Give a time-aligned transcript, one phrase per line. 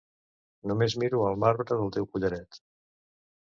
[0.71, 2.61] Només miro el marbre del teu collaret.